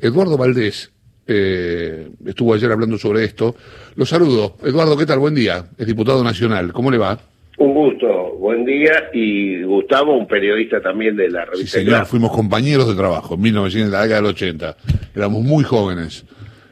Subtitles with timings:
[0.00, 0.92] Eduardo Valdés
[1.26, 3.56] eh, estuvo ayer hablando sobre esto.
[3.96, 4.56] Lo saludo.
[4.62, 5.18] Eduardo, ¿qué tal?
[5.18, 5.66] Buen día.
[5.76, 6.72] Es diputado nacional.
[6.72, 7.18] ¿Cómo le va?
[7.58, 8.06] Un gusto,
[8.38, 8.92] buen día.
[9.12, 11.78] Y Gustavo, un periodista también de la Sí, revista.
[11.78, 11.88] señor.
[11.94, 12.06] Claro.
[12.06, 14.76] Fuimos compañeros de trabajo en 1900, en la década del 80.
[15.16, 16.24] Éramos muy jóvenes.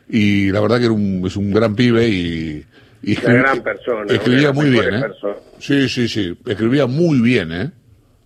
[0.08, 2.64] Y la verdad que era un, es un gran pibe y...
[3.02, 5.00] y Una gran persona, Escribía muy bien, ¿eh?
[5.00, 5.38] personas.
[5.58, 6.38] Sí, sí, sí.
[6.46, 7.70] Escribía muy bien, ¿eh?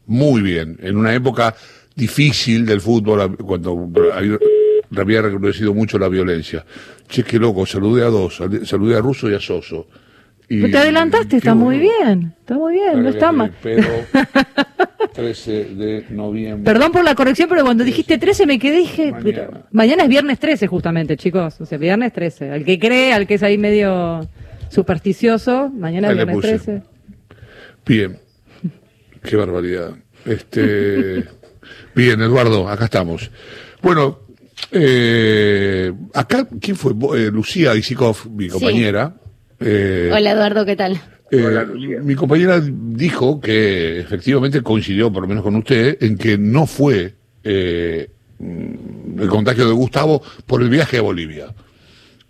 [0.04, 0.76] Muy bien.
[0.82, 1.54] En una época
[1.96, 4.38] difícil del fútbol, cuando había,
[4.98, 6.64] había recrudecido mucho la violencia.
[7.08, 7.64] Che, qué loco.
[7.66, 8.36] Saludé a dos.
[8.36, 9.86] sal- Saludé a Russo y a Soso.
[10.48, 11.92] Y- Te adelantaste, está muy bueno.
[12.04, 13.54] bien, está muy bien, no está mal.
[13.62, 13.86] Pero
[15.14, 16.64] 13 de noviembre.
[16.64, 19.22] Perdón por la corrección, pero cuando dijiste 13 me quedé dije, Mañana.
[19.24, 22.50] pero- mañana es viernes 13 justamente, chicos, o sea, viernes 13.
[22.50, 24.28] Al que cree, al que es ahí medio
[24.70, 26.48] supersticioso, mañana es viernes puse.
[26.48, 26.82] 13.
[27.86, 28.18] Bien.
[29.22, 29.92] Qué barbaridad.
[30.24, 31.24] Este.
[31.94, 33.30] Bien, Eduardo, acá estamos.
[33.82, 34.20] Bueno,
[34.72, 36.92] eh, acá, ¿quién fue?
[37.18, 39.14] Eh, Lucía Isikov, mi compañera.
[39.58, 40.92] Eh, Hola Eduardo, ¿qué tal?
[41.30, 42.00] eh, Hola, Lucía.
[42.02, 47.14] mi compañera dijo que efectivamente coincidió, por lo menos con usted, en que no fue
[47.44, 51.46] eh, el contagio de Gustavo por el viaje a Bolivia.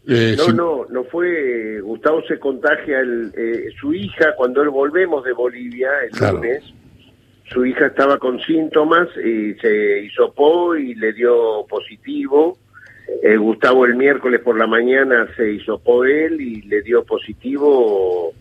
[0.08, 1.80] Eh, No, no, no fue.
[1.82, 6.38] Gustavo se contagia el, eh, su hija cuando él volvemos de Bolivia el Claro.
[6.38, 6.62] lunes.
[7.52, 12.56] Su hija estaba con síntomas y se hisopó y le dio positivo.
[13.22, 18.32] Eh, Gustavo el miércoles por la mañana se hisopó él y le dio positivo.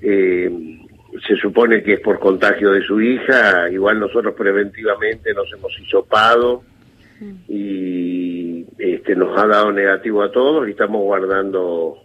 [0.00, 0.78] Eh,
[1.26, 3.68] se supone que es por contagio de su hija.
[3.68, 6.62] Igual nosotros preventivamente nos hemos hisopado
[7.48, 11.98] y este, nos ha dado negativo a todos y estamos guardando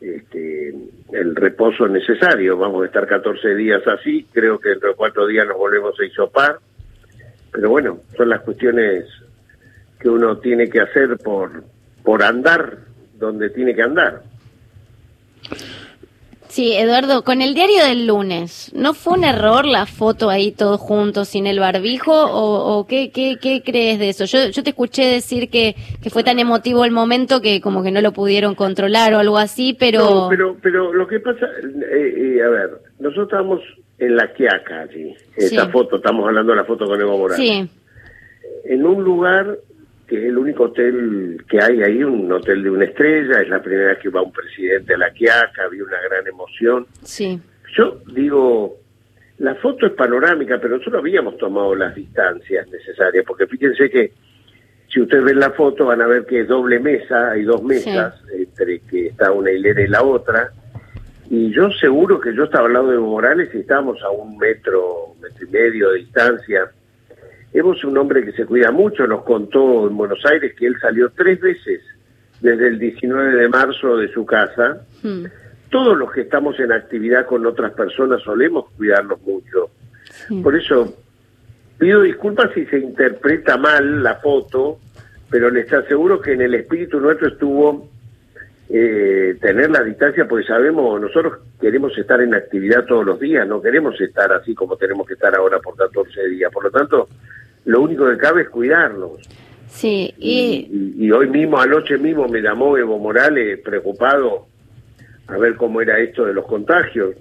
[0.00, 0.74] este,
[1.12, 2.56] el reposo necesario.
[2.56, 6.04] Vamos a estar 14 días así, creo que dentro de cuatro días nos volvemos a
[6.04, 6.58] hisopar,
[7.50, 9.04] pero bueno, son las cuestiones
[10.00, 11.64] que uno tiene que hacer por,
[12.02, 12.78] por andar
[13.14, 14.22] donde tiene que andar.
[16.52, 20.78] Sí, Eduardo, con el diario del lunes, ¿no fue un error la foto ahí todos
[20.78, 24.26] juntos sin el barbijo o, o qué, qué, qué crees de eso?
[24.26, 27.90] Yo, yo te escuché decir que, que fue tan emotivo el momento que como que
[27.90, 30.00] no lo pudieron controlar o algo así, pero...
[30.00, 31.46] No, pero, pero lo que pasa,
[31.90, 33.60] eh, eh, a ver, nosotros estamos
[33.98, 35.70] en la Quiaca allí, esta Sí.
[35.72, 37.36] foto, estamos hablando de la foto con Evo Morales.
[37.48, 37.66] Sí,
[38.66, 39.56] en un lugar
[40.12, 43.62] que es el único hotel que hay ahí, un hotel de una estrella, es la
[43.62, 46.86] primera vez que va un presidente a la Quiaca, había una gran emoción.
[47.02, 47.40] sí,
[47.74, 48.76] Yo digo,
[49.38, 54.12] la foto es panorámica, pero nosotros habíamos tomado las distancias necesarias, porque fíjense que
[54.88, 58.14] si ustedes ven la foto van a ver que es doble mesa, hay dos mesas,
[58.36, 60.52] entre que está una hilera y la otra,
[61.30, 65.14] y yo seguro que yo estaba al lado de Morales y estábamos a un metro,
[65.22, 66.70] metro y medio de distancia.
[67.52, 70.76] Evo es un hombre que se cuida mucho, nos contó en Buenos Aires que él
[70.80, 71.82] salió tres veces
[72.40, 75.24] desde el 19 de marzo de su casa, hmm,
[75.70, 79.70] todos los que estamos en actividad con otras personas solemos cuidarnos mucho.
[80.04, 80.40] sí.
[80.42, 80.96] Por eso
[81.78, 84.78] pido disculpas si se interpreta mal la foto,
[85.30, 87.90] pero les aseguro que en el espíritu nuestro estuvo
[88.68, 93.60] eh, tener la distancia, porque sabemos, nosotros queremos estar en actividad todos los días, no
[93.60, 96.50] queremos estar así como tenemos que estar ahora por 14 días.
[96.50, 97.08] Por lo tanto,
[97.64, 99.12] lo único que cabe es cuidarnos.
[99.68, 100.68] Sí, y...
[100.98, 104.46] Y, y hoy mismo, anoche mismo, me llamó Evo Morales preocupado
[105.28, 107.14] a ver cómo era esto de los contagios.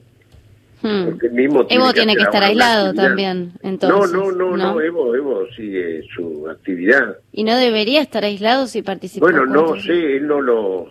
[0.81, 1.05] hmm.
[1.05, 3.07] Porque él mismo Evo tiene que estar aislado actividad.
[3.07, 4.11] también, entonces.
[4.11, 7.17] no, no, no, no, Evo, Evo sigue su actividad.
[7.31, 9.25] Y no debería estar aislado si participa.
[9.25, 10.87] Bueno, no sé, él no lo...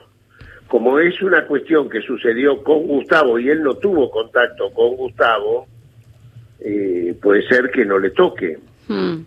[0.69, 5.67] Como es una cuestión que sucedió con Gustavo y él no tuvo contacto con Gustavo,
[6.61, 8.57] eh, puede ser que no le toque.
[8.87, 9.23] Hmm.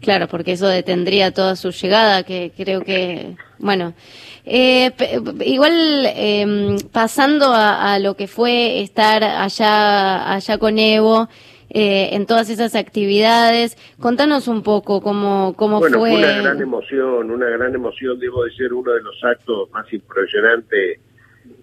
[0.00, 3.94] Claro, porque eso detendría toda su llegada, que creo que, bueno,
[4.44, 4.92] eh,
[5.44, 5.72] igual
[6.06, 11.28] eh, pasando a, a lo que fue estar allá, allá con Evo,
[11.68, 16.10] eh, en todas esas actividades, contanos un poco cómo, cómo bueno, fue.
[16.10, 19.92] fue una gran emoción, una gran emoción, debo de ser uno de los actos más
[19.92, 21.00] impresionantes.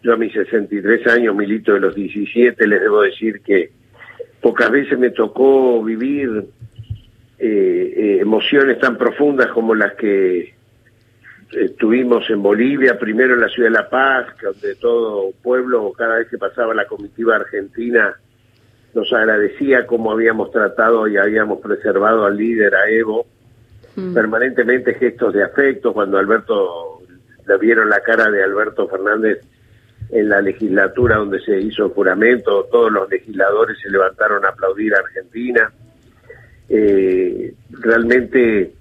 [0.03, 3.71] Yo a mis 63 años, milito de los 17, les debo decir que
[4.41, 6.47] pocas veces me tocó vivir
[7.45, 10.53] eh, eh, emociones tan profundas como las que
[11.51, 16.27] estuvimos en Bolivia, primero en la ciudad de La Paz, donde todo pueblo, cada vez
[16.29, 18.15] que pasaba la comitiva argentina,
[18.93, 23.27] nos agradecía cómo habíamos tratado y habíamos preservado al líder, a Evo,
[23.95, 24.13] Hmm.
[24.13, 27.01] permanentemente gestos de afecto, cuando Alberto,
[27.47, 29.39] le vieron la cara de Alberto Fernández
[30.09, 34.95] en la legislatura donde se hizo el juramento, todos los legisladores se levantaron a aplaudir
[34.95, 35.71] a Argentina.
[36.69, 38.74] Eh, realmente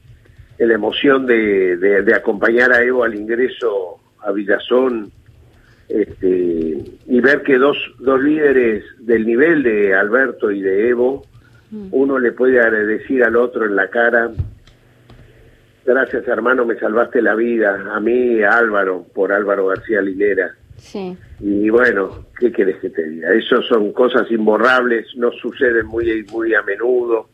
[0.59, 5.11] en la emoción de, de, acompañar a Evo al ingreso a Villazón
[5.89, 11.27] este, y ver que dos, dos líderes del nivel de Alberto y de Evo,
[11.71, 11.89] mm.
[11.91, 14.31] uno le puede decir al otro en la cara,
[15.85, 20.55] gracias hermano, me salvaste la vida, a mí, Álvaro, por Álvaro García Linera.
[20.77, 21.17] Sí.
[21.41, 23.33] Y bueno, ¿qué quieres que te diga?
[23.35, 27.29] Eso son cosas imborrables, no suceden muy, muy a menudo.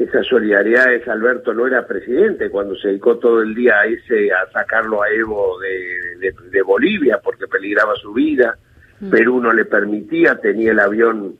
[0.00, 4.50] Esas solidaridades, Alberto no era presidente cuando se dedicó todo el día a ese a
[4.50, 8.56] sacarlo a Evo de, de, Bolivia porque peligraba su vida.
[8.98, 9.10] Mm.
[9.10, 11.36] Perú no le permitía, tenía el avión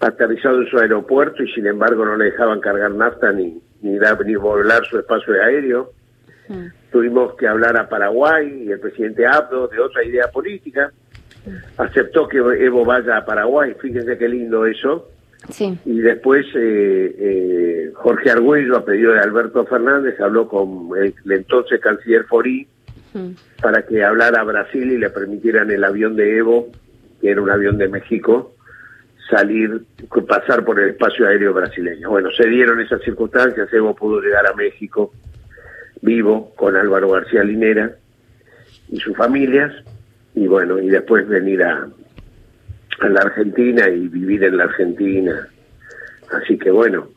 [0.00, 4.34] aterrizado en su aeropuerto y sin embargo no le dejaban cargar nafta ni, ni, ni
[4.34, 5.92] volar su espacio de aéreo.
[6.48, 6.68] Mm.
[6.90, 10.90] Tuvimos que hablar a Paraguay y el presidente Abdo de otra idea política.
[11.44, 11.82] Mm.
[11.82, 15.10] Aceptó que Evo vaya a Paraguay, fíjense qué lindo eso.
[15.48, 15.78] Sí.
[15.84, 21.80] Y después eh, eh, Jorge Argüello, a pedido de Alberto Fernández, habló con el, entonces
[21.80, 22.68] canciller Forí
[23.60, 26.68] para que hablara a Brasil y le permitieran el avión de Evo,
[27.20, 28.54] que era un avión de México,
[29.28, 29.82] salir,
[30.28, 32.10] pasar por el espacio aéreo brasileño.
[32.10, 35.12] Bueno, se dieron esas circunstancias, Evo pudo llegar a México
[36.02, 37.96] vivo con Álvaro García Linera
[38.88, 39.72] y sus familias,
[40.34, 41.88] y bueno, y después venir a,
[43.00, 45.48] a la Argentina y vivir en la Argentina.
[46.30, 47.08] Así que bueno,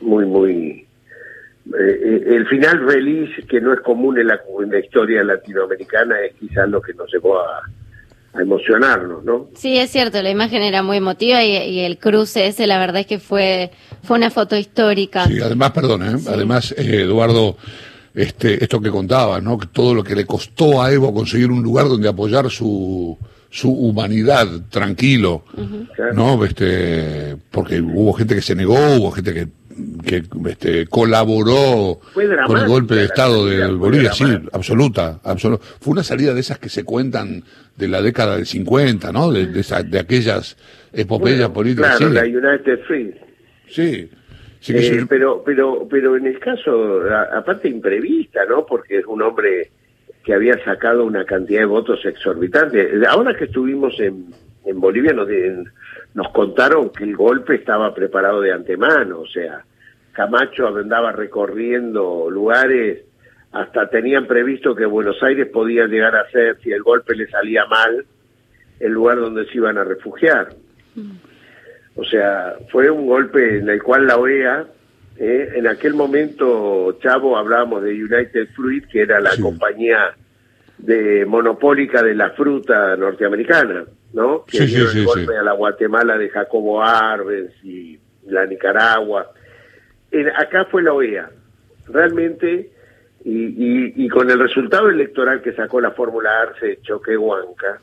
[0.00, 0.86] muy, muy...
[1.78, 6.34] Eh, el final feliz, que no es común en la, en la historia latinoamericana, es
[6.34, 7.62] quizás lo que nos llevó a,
[8.34, 9.48] a emocionarnos, ¿no?
[9.54, 13.06] Sí, es cierto, la imagen era muy emotiva y, el cruce ese, la verdad es
[13.06, 13.70] que fue,
[14.02, 15.26] fue una foto histórica.
[15.26, 16.20] Sí, además, perdón, ¿eh?
[16.28, 17.56] además, eh, Eduardo,
[18.14, 19.56] este, esto que contabas, ¿no?
[19.56, 23.16] Que todo lo que le costó a Evo conseguir un lugar donde apoyar su,
[23.54, 25.44] su humanidad, tranquilo,
[26.12, 26.44] ¿no?
[26.44, 29.48] Este, porque hubo gente que se negó, hubo gente que
[30.04, 31.98] que este, colaboró
[32.46, 35.64] con el golpe de Estado de Bolivia, sí, absoluta, absoluta.
[35.80, 37.42] Fue una salida de esas que se cuentan
[37.76, 39.32] de la década del 50, ¿no?
[39.32, 40.56] De, de, aquellas
[40.92, 41.96] epopeyas políticas.
[41.96, 43.14] Claro, la United Free.
[43.68, 44.08] Sí.
[44.68, 47.02] Eh, pero, pero, pero en el caso,
[47.32, 48.64] aparte imprevista, ¿no?
[48.64, 49.70] Porque es un hombre
[50.24, 53.06] que había sacado una cantidad de votos exorbitantes.
[53.06, 54.32] Ahora que estuvimos en,
[54.64, 55.28] en Bolivia nos,
[56.14, 59.64] nos contaron que el golpe estaba preparado de antemano, o sea,
[60.12, 63.02] Camacho andaba recorriendo lugares,
[63.52, 67.66] hasta tenían previsto que Buenos Aires podía llegar a ser, si el golpe le salía
[67.66, 68.04] mal,
[68.80, 70.48] el lugar donde se iban a refugiar.
[70.94, 71.16] Mm.
[71.96, 74.66] O sea, fue un golpe en el cual la OEA,
[75.16, 80.14] eh, en aquel momento, Chavo, hablábamos de United Fruit, que era la compañía
[80.78, 83.84] de monopólica de la fruta norteamericana.
[84.14, 84.44] ¿no?
[84.44, 89.30] Que sí, el golpe a la Guatemala de Jacobo Arbenz y la Nicaragua.
[90.36, 91.30] acá fue la OEA.
[91.88, 92.70] Realmente,
[93.24, 97.80] y, y, con el resultado electoral que sacó la Fórmula Arce Choquehuanca,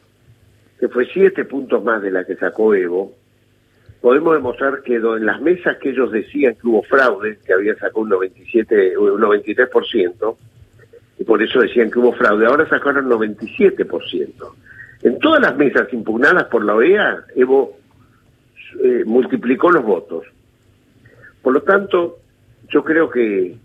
[0.80, 3.13] que fue siete puntos más de la que sacó Evo,
[4.01, 8.01] podemos demostrar que en las mesas que ellos decían que hubo fraude, que había sacado
[8.01, 10.38] un 97, un 93%,
[11.19, 14.33] y por eso decían que hubo fraude, ahora sacaron 97%.
[15.03, 17.77] En todas las mesas impugnadas por la OEA, Evo
[18.83, 20.25] eh, multiplicó los votos.
[21.42, 22.19] Por lo tanto,
[22.69, 23.56] yo creo que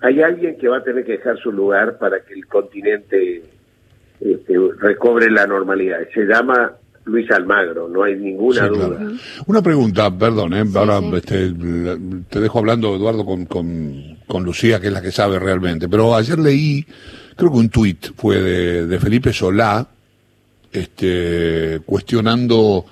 [0.00, 3.42] hay alguien que va a tener que dejar su lugar para que el continente
[4.20, 6.00] este, recobre la normalidad.
[6.12, 6.72] Se llama
[7.06, 8.98] Luis Almagro, no hay ninguna duda.
[9.46, 10.64] Una pregunta, perdón, ¿eh?
[10.74, 11.52] ahora Este,
[12.28, 16.16] te dejo hablando, Eduardo, con, con, con, Lucía, que es la que sabe realmente, pero
[16.16, 16.84] ayer leí,
[17.36, 19.86] creo que un tuit fue de, de Felipe Solá,
[20.72, 22.84] este, cuestionando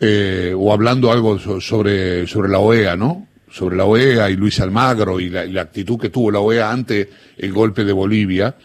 [0.00, 3.28] eh, o hablando algo sobre, sobre la OEA, ¿no?
[3.48, 7.08] Sobre la OEA y Luis Almagro y la, actitud que tuvo la OEA ante
[7.38, 8.56] el golpe de Bolivia.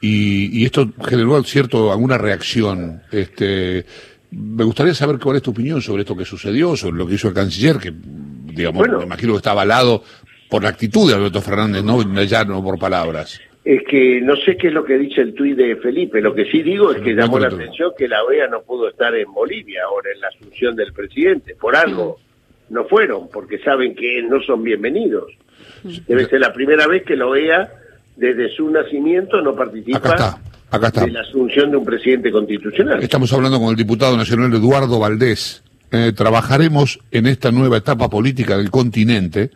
[0.00, 3.00] Y, y, esto generó cierto alguna reacción.
[3.10, 3.86] Este,
[4.34, 7.28] me gustaría saber cuál es tu opinión sobre esto que sucedió, sobre lo que hizo
[7.28, 10.02] el canciller, que digamos, me imagino que está avalado
[10.48, 13.40] por la actitud de Alberto Fernández, no ya no por palabras.
[13.64, 16.44] Es que no sé qué es lo que dice el tuit de Felipe, lo que
[16.50, 19.82] sí digo es que llamó la atención que la OEA no pudo estar en Bolivia
[19.88, 22.18] ahora en la asunción del presidente, por algo
[22.68, 25.32] no fueron, porque saben que no son bienvenidos.
[26.06, 27.70] Debe ser la primera vez que la OEA
[28.16, 30.38] desde su nacimiento no participa
[30.74, 33.02] en la asunción de un presidente constitucional.
[33.02, 35.62] Estamos hablando con el diputado nacional Eduardo Valdés.
[35.90, 39.50] Eh, trabajaremos en esta nueva etapa política del continente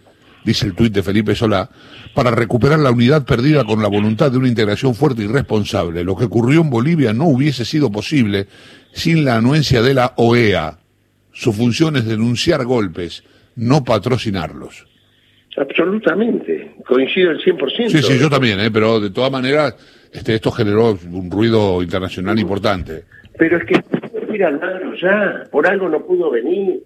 [0.45, 1.69] dice el tuit de Felipe Solá,
[2.15, 6.05] para recuperar la unidad perdida con la voluntad de una integración fuerte y responsable.
[6.05, 8.47] Lo que ocurrió en Bolivia no hubiese sido posible
[8.93, 10.79] sin la anuencia de la OEA.
[11.33, 13.23] Su función es denunciar golpes,
[13.57, 14.87] no patrocinarlos.
[15.57, 16.77] Absolutamente.
[16.87, 17.89] coincido al 100%.
[17.91, 18.71] Sí, sí, yo también, ¿eh?
[18.71, 19.75] pero de todas maneras
[20.13, 23.05] este, esto generó un ruido internacional importante.
[23.39, 23.83] Pero es que
[24.29, 26.83] mira Almagro ya, por algo no pudo venir.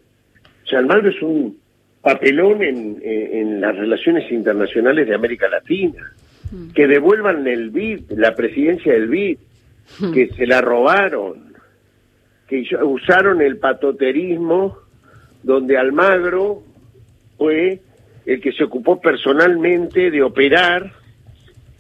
[0.65, 1.59] O sea, Almagro es un
[2.01, 6.13] papelón en, en, las relaciones internacionales de América Latina.
[6.51, 6.71] Mm.
[6.73, 9.39] Que devuelvan el BID, la presidencia del BID,
[10.01, 10.13] mm.
[10.13, 11.55] que se la robaron,
[12.49, 14.79] que usaron el patoterismo
[15.43, 16.63] donde Almagro
[17.39, 17.81] fue
[18.27, 20.93] el que se ocupó personalmente de operar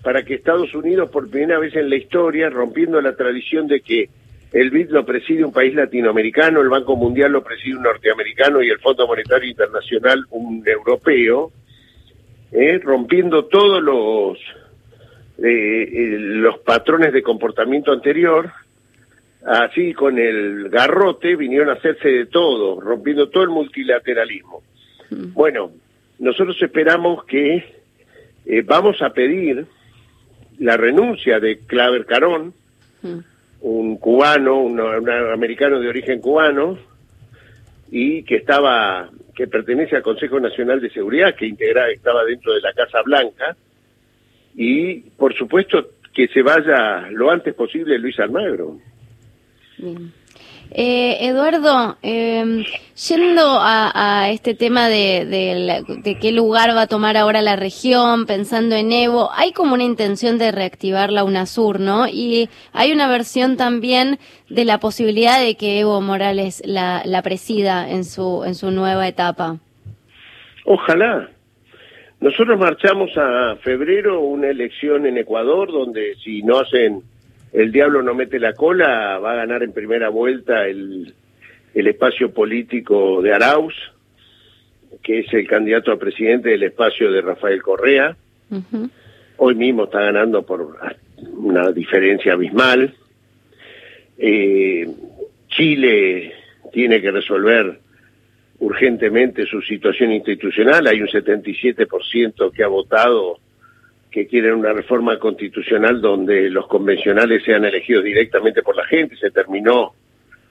[0.02, 4.08] para que Estados Unidos, por primera vez en la historia, rompiendo la tradición de que
[4.52, 8.68] el BID lo preside un país latinoamericano, el Banco Mundial lo preside un norteamericano y
[8.68, 11.52] el Fondo Monetario Internacional un europeo,
[12.50, 14.38] eh, rompiendo todos los,
[15.38, 18.50] eh, eh, los patrones de comportamiento anterior,
[19.46, 24.62] así con el garrote vinieron a hacerse de todo, rompiendo todo el multilateralismo.
[25.10, 25.32] Mm.
[25.32, 25.70] Bueno,
[26.18, 27.64] nosotros esperamos que
[28.66, 29.66] vamos a pedir
[30.62, 32.54] la renuncia de Claver Carón,
[33.02, 33.18] mm
[33.62, 36.76] un cubano, un, americano de origen cubano,
[37.90, 42.60] y que estaba, que pertenece al Consejo Nacional de Seguridad, que integra, estaba dentro de
[42.60, 43.56] la Casa Blanca,
[44.54, 48.78] y por supuesto que se vaya lo antes posible Luis Almagro.
[50.74, 52.64] Eh, Eduardo, eh,
[53.08, 58.90] yendo a, este tema de, qué lugar va a tomar ahora la región, pensando en
[58.90, 62.08] Evo, hay como una intención de reactivar la UNASUR, ¿no?
[62.08, 67.90] Y hay una versión también de la posibilidad de que Evo Morales la, la presida
[67.90, 69.58] en su, en su nueva etapa.
[70.64, 71.28] Ojalá.
[72.20, 77.02] Nosotros marchamos a febrero una elección en Ecuador donde si no hacen
[77.52, 81.14] el diablo no mete la cola, va a ganar en primera vuelta el,
[81.74, 83.74] el espacio político de Arauz,
[85.02, 88.16] que es el candidato a presidente del espacio de Rafael Correa.
[89.36, 90.76] Hoy mismo está ganando por
[91.32, 92.94] una diferencia abismal.
[94.18, 94.86] Eh,
[95.48, 96.32] Chile
[96.72, 97.78] tiene que resolver
[98.58, 100.86] urgentemente su situación institucional.
[100.86, 103.38] Hay un 77% que ha votado
[104.12, 109.16] que quieren una reforma constitucional donde los convencionales sean elegidos directamente por la gente.
[109.16, 109.94] Se terminó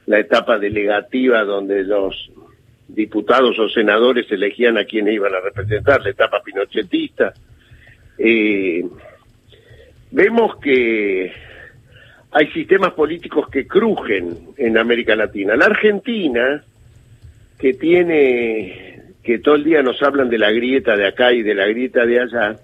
[0.07, 2.31] la etapa delegativa donde los
[2.87, 7.33] diputados o senadores elegían a quienes iban a representar, la etapa pinochetista.
[8.17, 8.83] Eh,
[10.09, 11.31] vemos que
[12.31, 15.55] hay sistemas políticos que crujen en América Latina.
[15.55, 16.63] La Argentina,
[17.59, 21.53] que tiene, que todo el día nos hablan de la grieta de acá y de
[21.53, 22.55] la grieta de allá,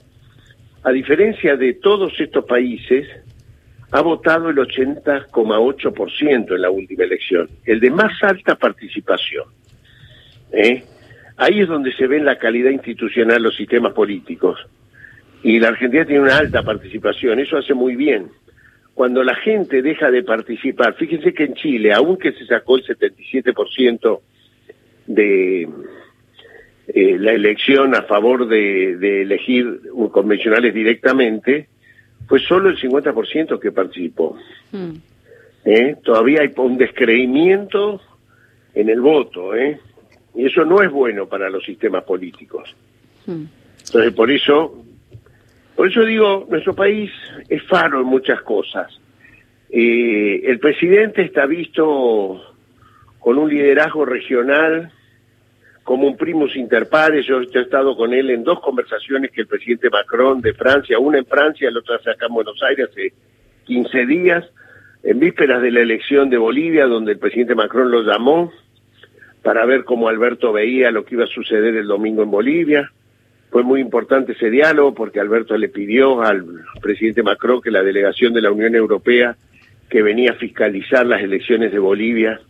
[0.87, 3.05] a diferencia de todos estos países,
[3.91, 9.43] ha votado el 80,8% en la última elección, el de más alta participación.
[10.53, 10.85] ¿eh?
[11.35, 14.65] Ahí es donde se ve la calidad institucional los sistemas políticos.
[15.43, 18.29] Y la Argentina tiene una alta participación, eso hace muy bien.
[18.93, 24.21] Cuando la gente deja de participar, fíjense que en Chile, aunque se sacó el 77%
[25.07, 25.67] de,
[26.87, 31.67] eh, la elección a favor de, elegir convencionales directamente,
[32.27, 34.37] fue solo el 50% que participó.
[34.71, 34.95] Hmm.
[35.65, 35.97] ¿Eh?
[36.03, 38.01] Todavía hay un descreimiento
[38.73, 39.79] en el voto, ¿eh?
[40.35, 42.73] y eso no es bueno para los sistemas políticos.
[43.25, 43.45] Hmm.
[43.85, 44.85] Entonces, por eso,
[45.75, 47.11] por eso digo, nuestro país
[47.49, 48.97] es faro en muchas cosas.
[49.69, 52.41] Eh, el presidente está visto
[53.19, 54.91] con un liderazgo regional
[55.87, 57.25] como un primus inter pares.
[57.25, 61.17] Yo, he estado con él en dos conversaciones que el presidente Macron de Francia, una
[61.17, 63.13] en Francia, la otra acá en Buenos Aires hace
[63.63, 64.43] 15 días,
[65.01, 68.51] en vísperas de la elección de Bolivia, donde el presidente Macron lo llamó
[69.41, 72.91] para ver cómo Alberto veía lo que iba a suceder el domingo en Bolivia.
[73.49, 76.43] Fue muy importante ese diálogo porque Alberto le pidió al
[76.81, 79.37] presidente Macron que la delegación de la Unión Europea
[79.89, 82.41] que venía a fiscalizar las elecciones de Bolivia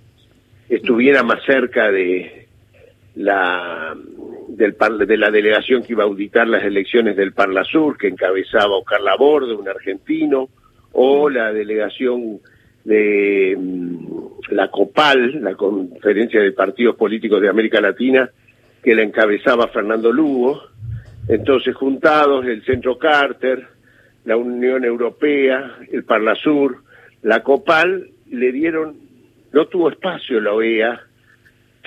[0.69, 2.46] estuviera más cerca de,
[3.17, 3.95] la
[4.47, 4.75] del
[5.07, 9.01] de la delegación que iba a auditar las elecciones del Parla Sur, que encabezaba Oscar
[9.01, 10.49] Laborde, un argentino,
[10.93, 12.39] o la delegación
[12.83, 18.29] de mm, la COPAL, la Conferencia de Partidos Políticos de América Latina,
[18.83, 20.61] que la encabezaba Fernando Lugo.
[21.27, 23.67] Entonces, juntados, el Centro Carter,
[24.25, 26.77] la Unión Europea, el Parla Sur,
[27.23, 28.95] la COPAL, le dieron,
[29.51, 31.06] no tuvo espacio la OEA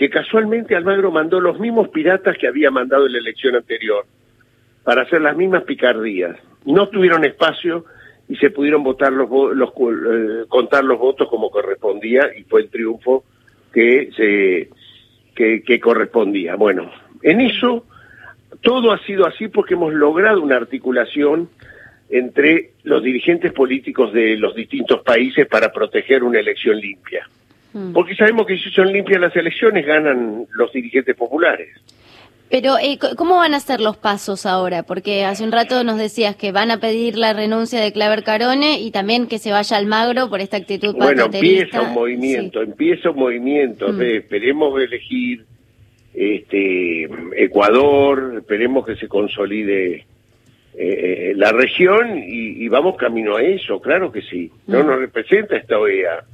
[0.01, 4.07] que casualmente Almagro mandó los mismos piratas que había mandado en la elección anterior
[4.83, 6.39] para hacer las mismas picardías.
[6.65, 7.85] No tuvieron espacio
[8.27, 12.71] y se pudieron votar los, los eh, contar los votos como correspondía y fue el
[12.71, 13.25] triunfo
[13.75, 14.71] que se
[15.35, 16.57] que, correspondía.
[16.57, 16.91] Bueno,
[17.23, 17.85] en eso
[18.63, 21.51] todo ha sido así porque hemos logrado una articulación
[22.09, 27.29] entre los dirigentes políticos de los distintos países para proteger una elección limpia.
[27.73, 27.93] Mm.
[27.93, 31.69] Porque sabemos que si son limpias las elecciones ganan los dirigentes populares.
[32.51, 34.83] Pero, eh, ¿cómo van a ser los pasos ahora?
[34.83, 38.81] Porque hace un rato nos decías que van a pedir la renuncia de Claver Carone
[38.81, 42.71] y también que se vaya Almagro por esta actitud Bueno, empieza un movimiento, Sí.
[42.71, 43.93] empieza un movimiento.
[43.93, 43.99] Mm.
[43.99, 45.45] de- esperemos elegir
[46.13, 47.05] este
[47.37, 50.07] Ecuador, esperemos que se consolide
[50.75, 54.51] eh, la región y, y vamos camino a eso, claro que sí.
[54.67, 54.87] No Mm.
[54.87, 56.25] nos representa esta OEA.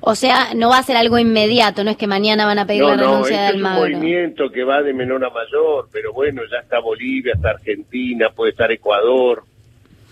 [0.00, 2.82] O sea, no va a ser algo inmediato, no es que mañana van a pedir
[2.82, 3.96] No, la no, renuncia de este es un Almagro.
[3.98, 8.50] movimiento que va de menor a mayor, pero bueno, ya está Bolivia, está Argentina, puede
[8.52, 9.44] estar Ecuador,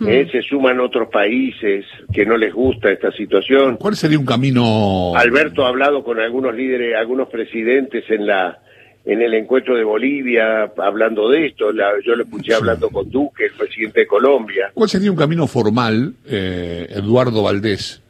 [0.01, 0.09] Mm.
[0.09, 3.77] eh, se suman otros países que no les gusta esta situación.
[3.77, 5.13] ¿Cuál sería un camino?
[5.15, 8.59] Alberto ha hablado con algunos líderes, algunos presidentes en la
[9.07, 11.71] en el encuentro de Bolivia hablando de esto.
[11.73, 14.71] La- yo lo escuché hablando con Duque, el presidente de Colombia.
[14.73, 18.03] ¿Cuál sería un camino formal, eh, Eduardo Valdés,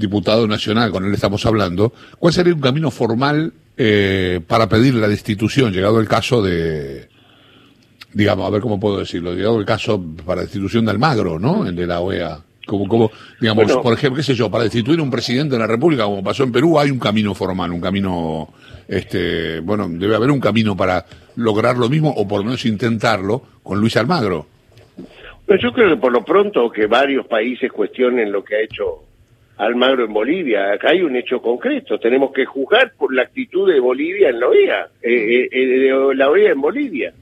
[0.00, 5.06] diputado nacional, con él estamos hablando, cuál sería un camino formal eh, para pedir la
[5.06, 7.08] destitución, llegado el caso de,
[8.12, 11.66] digamos, a ver cómo puedo decirlo, llegado el caso para destitución de Almagro, ¿no?
[11.66, 12.40] El de la OEA.
[12.66, 13.82] Como, como, digamos, Bueno.
[13.82, 16.44] por ejemplo, qué sé yo, para destituir a un presidente de la República, como pasó
[16.44, 18.48] en Perú, hay un camino formal, un camino,
[18.86, 21.04] este, bueno, debe haber un camino para
[21.36, 24.46] lograr lo mismo, o por lo menos intentarlo, con Luis Almagro.
[25.46, 29.09] Pero yo creo que por lo pronto que varios países cuestionen lo que ha hecho
[29.60, 30.72] Almagro en Bolivia.
[30.72, 31.98] Acá hay un hecho concreto.
[31.98, 36.14] Tenemos que juzgar por la actitud de Bolivia en la OEA, eh, eh, eh, de
[36.14, 37.12] la OEA en Bolivia.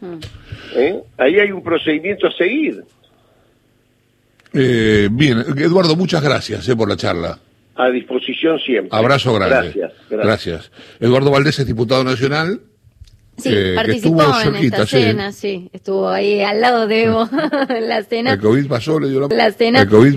[0.00, 0.18] Mm.
[0.76, 1.02] ¿Eh?
[1.16, 2.84] Ahí hay un procedimiento a seguir.
[4.52, 7.38] Eh, bien, Eduardo, muchas gracias eh, por la charla.
[7.76, 8.96] A disposición siempre.
[8.96, 9.72] Abrazo grande.
[9.74, 9.92] Gracias.
[10.10, 10.26] gracias.
[10.26, 10.70] Gracias.
[11.00, 12.60] Eduardo Valdés es diputado nacional.
[13.36, 15.02] Sí, eh, que participó estuvo en cerquita, esta sí.
[15.02, 15.68] cena, sí.
[15.72, 17.28] Estuvo ahí al lado de Evo
[17.68, 18.34] en la cena.
[18.34, 19.28] El COVID pasó, le dio la...
[19.34, 19.82] La cena.
[19.82, 20.12] El COVID